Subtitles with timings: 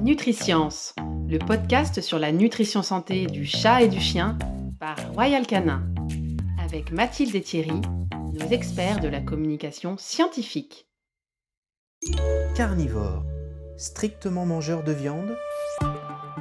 [0.00, 0.94] Nutriscience,
[1.28, 4.38] le podcast sur la nutrition santé du chat et du chien
[4.80, 5.86] par Royal Canin,
[6.58, 7.80] avec Mathilde et Thierry,
[8.32, 10.88] nos experts de la communication scientifique.
[12.56, 13.24] Carnivore,
[13.76, 15.36] strictement mangeur de viande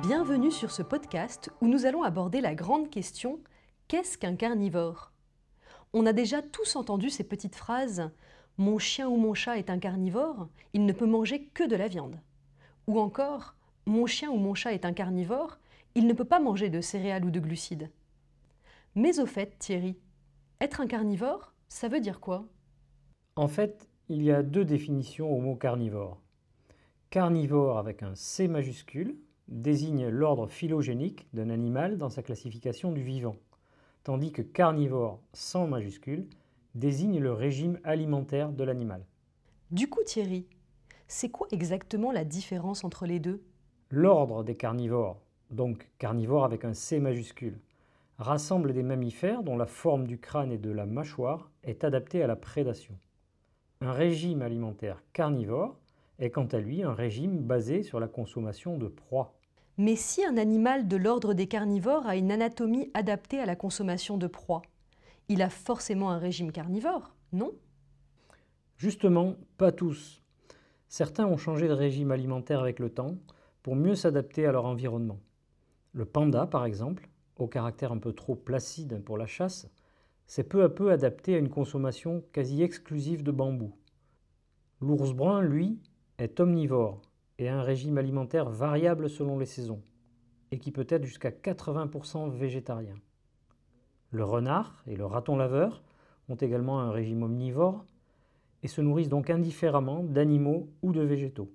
[0.02, 3.40] Bienvenue sur ce podcast où nous allons aborder la grande question
[3.88, 5.12] qu'est-ce qu'un carnivore?
[5.94, 8.10] On a déjà tous entendu ces petites phrases
[8.58, 11.88] Mon chien ou mon chat est un carnivore, il ne peut manger que de la
[11.88, 12.20] viande.
[12.88, 13.56] Ou encore
[13.86, 15.58] Mon chien ou mon chat est un carnivore,
[15.96, 17.90] il ne peut pas manger de céréales ou de glucides.
[18.96, 19.98] Mais au fait, Thierry,
[20.60, 22.46] être un carnivore, ça veut dire quoi?
[23.36, 26.20] En fait, il y a deux définitions au mot carnivore.
[27.10, 29.16] Carnivore avec un C majuscule
[29.48, 33.36] désigne l'ordre phylogénique d'un animal dans sa classification du vivant,
[34.04, 36.28] tandis que carnivore sans majuscule
[36.76, 39.06] désigne le régime alimentaire de l'animal.
[39.72, 40.46] Du coup, Thierry,
[41.12, 43.44] c'est quoi exactement la différence entre les deux?
[43.90, 47.60] L'ordre des carnivores, donc carnivore avec un C majuscule,
[48.18, 52.28] rassemble des mammifères dont la forme du crâne et de la mâchoire est adaptée à
[52.28, 52.96] la prédation.
[53.82, 55.78] Un régime alimentaire carnivore
[56.18, 59.34] est quant à lui un régime basé sur la consommation de proies.
[59.78, 64.18] Mais si un animal de l'ordre des carnivores a une anatomie adaptée à la consommation
[64.18, 64.62] de proies,
[65.28, 67.52] il a forcément un régime carnivore, non?
[68.78, 70.21] Justement, pas tous.
[70.92, 73.16] Certains ont changé de régime alimentaire avec le temps
[73.64, 75.22] pour mieux s'adapter à leur environnement.
[75.94, 79.70] Le panda, par exemple, au caractère un peu trop placide pour la chasse,
[80.28, 83.74] s'est peu à peu adapté à une consommation quasi exclusive de bambou.
[84.82, 85.80] L'ours brun, lui,
[86.18, 87.02] est omnivore
[87.38, 89.82] et a un régime alimentaire variable selon les saisons,
[90.52, 92.96] et qui peut être jusqu'à 80% végétarien.
[94.10, 95.84] Le renard et le raton laveur
[96.28, 97.86] ont également un régime omnivore
[98.64, 101.52] et se nourrissent donc indifféremment d'animaux ou de végétaux.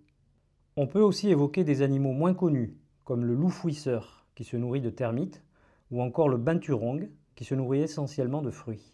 [0.77, 4.81] On peut aussi évoquer des animaux moins connus, comme le loup fouisseur, qui se nourrit
[4.81, 5.43] de termites,
[5.91, 8.93] ou encore le binturong, qui se nourrit essentiellement de fruits.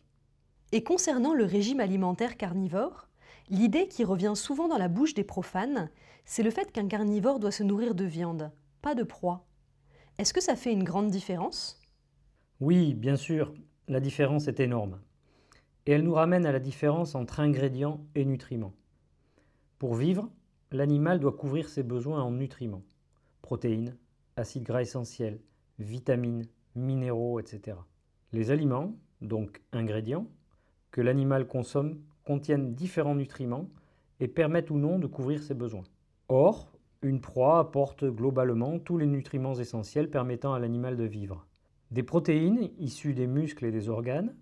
[0.73, 3.09] Et concernant le régime alimentaire carnivore,
[3.51, 5.91] l'idée qui revient souvent dans la bouche des profanes,
[6.25, 9.45] c'est le fait qu'un carnivore doit se nourrir de viande, pas de proie.
[10.19, 11.81] Est-ce que ça fait une grande différence?
[12.61, 13.53] Oui, bien sûr,
[13.89, 15.01] la différence est énorme.
[15.87, 18.75] Et elle nous ramène à la différence entre ingrédients et nutriments.
[19.79, 20.31] Pour vivre,
[20.71, 22.85] l'animal doit couvrir ses besoins en nutriments,
[23.43, 23.97] protéines,
[24.37, 25.41] acides gras essentiels,
[25.79, 27.77] vitamines, minéraux, etc.
[28.33, 30.27] Les aliments, donc ingrédients,
[30.91, 33.69] que l'animal consomme contiennent différents nutriments
[34.21, 35.85] et permettent ou non de couvrir ses besoins.
[36.29, 36.73] Or,
[37.03, 41.47] une proie apporte globalement tous les nutriments essentiels permettant à l'animal de vivre.
[41.91, 44.35] Des protéines issues des muscles et des organes,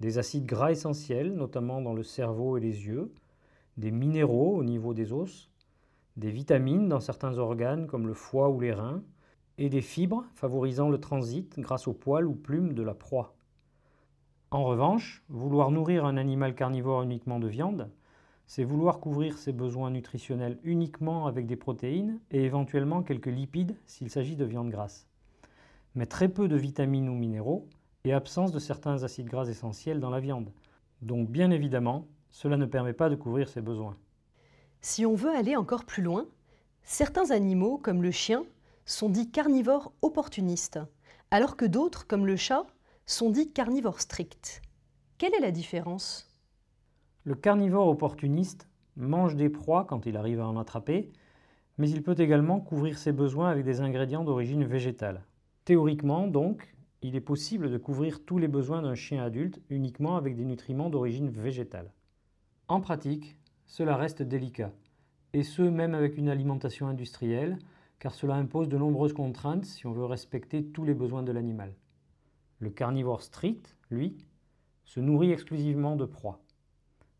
[0.00, 3.12] des acides gras essentiels, notamment dans le cerveau et les yeux,
[3.76, 5.50] des minéraux au niveau des os,
[6.16, 9.02] des vitamines dans certains organes comme le foie ou les reins,
[9.58, 13.34] et des fibres favorisant le transit grâce aux poils ou plumes de la proie.
[14.50, 17.90] En revanche, vouloir nourrir un animal carnivore uniquement de viande,
[18.46, 24.08] c'est vouloir couvrir ses besoins nutritionnels uniquement avec des protéines et éventuellement quelques lipides s'il
[24.08, 25.08] s'agit de viande grasse.
[25.94, 27.66] Mais très peu de vitamines ou minéraux
[28.06, 30.52] et absence de certains acides gras essentiels dans la viande.
[31.02, 33.96] Donc bien évidemment, cela ne permet pas de couvrir ses besoins.
[34.80, 36.26] Si on veut aller encore plus loin,
[36.84, 38.44] certains animaux, comme le chien,
[38.84, 40.78] sont dits carnivores opportunistes,
[41.32, 42.66] alors que d'autres, comme le chat,
[43.06, 44.62] sont dits carnivores stricts.
[45.18, 46.28] Quelle est la différence?
[47.24, 51.10] Le carnivore opportuniste mange des proies quand il arrive à en attraper,
[51.76, 55.24] mais il peut également couvrir ses besoins avec des ingrédients d'origine végétale.
[55.64, 56.75] Théoriquement, donc,
[57.06, 60.90] il est possible de couvrir tous les besoins d'un chien adulte uniquement avec des nutriments
[60.90, 61.92] d'origine végétale.
[62.66, 64.72] En pratique, cela reste délicat,
[65.32, 67.60] et ce même avec une alimentation industrielle,
[68.00, 71.76] car cela impose de nombreuses contraintes si on veut respecter tous les besoins de l'animal.
[72.58, 74.16] Le carnivore strict, lui,
[74.84, 76.40] se nourrit exclusivement de proies.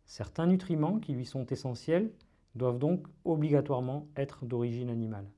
[0.05, 2.11] Certains nutriments qui lui sont essentiels
[2.57, 5.31] doivent donc obligatoirement être d'origine animale.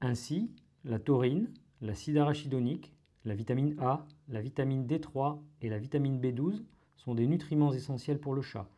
[0.00, 0.50] Ainsi,
[0.84, 1.52] la taurine,
[1.82, 2.94] l'acide arachidonique,
[3.24, 6.62] la vitamine A, la vitamine D3 et la vitamine B12
[6.96, 8.68] sont des nutriments essentiels pour le chat,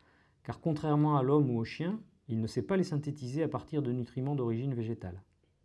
[0.43, 3.81] car contrairement à l'homme ou au chien, il ne sait pas les synthétiser à partir
[3.81, 5.21] de nutriments d'origine végétale.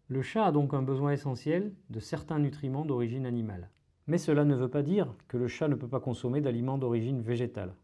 [0.09, 3.71] Le chat a donc un besoin essentiel de certains nutriments d'origine animale.
[4.07, 7.21] Mais cela ne veut pas dire que le chat ne peut pas consommer d'aliments d'origine
[7.21, 7.75] végétale.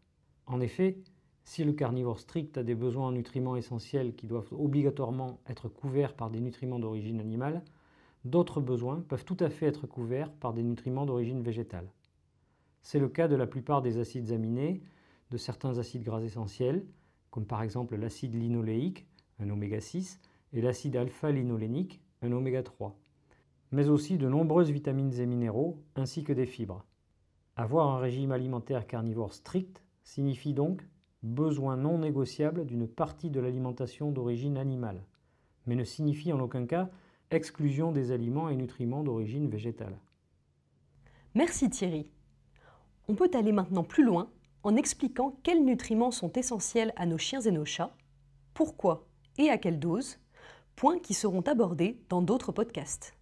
[0.47, 0.97] En effet,
[1.43, 6.15] si le carnivore strict a des besoins en nutriments essentiels qui doivent obligatoirement être couverts
[6.15, 7.61] par des nutriments d'origine animale,
[8.25, 11.89] d'autres besoins peuvent tout à fait être couverts par des nutriments d'origine végétale.
[12.81, 14.83] C'est le cas de la plupart des acides aminés,
[15.31, 16.85] de certains acides gras essentiels,
[17.31, 19.07] comme par exemple l'acide linoléique,
[19.39, 20.19] un oméga 6,
[20.53, 22.97] et l'acide alpha-linolénique, un oméga 3,
[23.71, 26.85] mais aussi de nombreuses vitamines et minéraux, ainsi que des fibres.
[27.55, 30.87] Avoir un régime alimentaire carnivore strict signifie donc
[31.23, 35.03] besoin non négociable d'une partie de l'alimentation d'origine animale,
[35.65, 36.89] mais ne signifie en aucun cas
[37.31, 39.97] exclusion des aliments et nutriments d'origine végétale.
[41.33, 42.09] Merci Thierry.
[43.07, 44.29] On peut aller maintenant plus loin
[44.63, 47.95] en expliquant quels nutriments sont essentiels à nos chiens et nos chats,
[48.53, 49.07] pourquoi
[49.37, 50.17] et à quelle dose,
[50.75, 53.15] points qui seront abordés dans d'autres podcasts.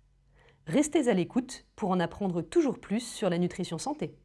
[0.67, 4.15] Restez à l'écoute pour en apprendre toujours plus sur la nutrition santé.